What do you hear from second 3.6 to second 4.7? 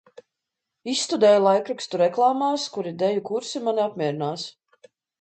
mani apmierinās.